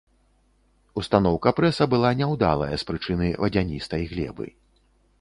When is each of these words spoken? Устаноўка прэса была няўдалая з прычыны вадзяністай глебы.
Устаноўка 1.01 1.53
прэса 1.59 1.87
была 1.93 2.13
няўдалая 2.23 2.73
з 2.77 2.83
прычыны 2.91 3.27
вадзяністай 3.45 4.03
глебы. 4.17 4.53